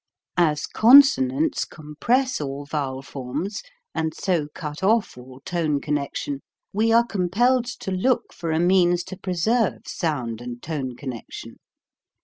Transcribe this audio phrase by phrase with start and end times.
[0.39, 3.61] As consonants compress all vowel forms
[3.93, 6.39] and so cut off all tone connection,
[6.73, 11.57] we are com pelled to look for a means to preserve sound and tone connection.